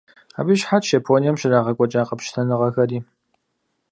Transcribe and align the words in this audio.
Абы 0.39 0.51
и 0.53 0.57
щыхьэтщ 0.59 0.95
Японием 0.99 1.39
щрагъэкӀуэкӀа 1.39 2.07
къэпщытэныгъэхэри. 2.07 2.99